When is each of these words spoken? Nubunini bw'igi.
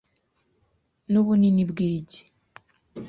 Nubunini 1.11 1.63
bw'igi. 1.71 2.21